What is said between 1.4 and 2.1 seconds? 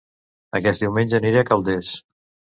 a Calders